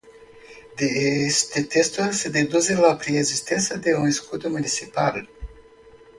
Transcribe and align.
De 0.77 1.27
este 1.27 1.63
texto 1.65 2.11
se 2.11 2.31
deduce 2.31 2.73
la 2.73 2.97
preexistencia 2.97 3.77
de 3.77 3.93
un 3.93 4.07
escudo 4.09 4.49
Municipal. 4.49 5.29